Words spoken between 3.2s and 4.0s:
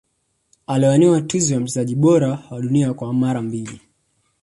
mbili